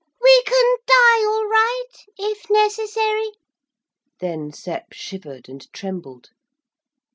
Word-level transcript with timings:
We 0.19 0.41
can 0.47 0.75
die 0.87 1.25
all 1.29 1.45
right 1.47 1.93
if 2.17 2.49
necessary.' 2.49 3.33
Then 4.19 4.51
Sep 4.51 4.93
shivered 4.93 5.47
and 5.47 5.71
trembled. 5.73 6.31